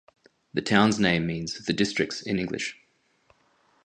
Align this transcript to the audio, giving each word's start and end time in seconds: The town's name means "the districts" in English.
The 0.51 0.63
town's 0.63 0.99
name 0.99 1.27
means 1.27 1.63
"the 1.63 1.73
districts" 1.73 2.23
in 2.23 2.39
English. 2.39 2.75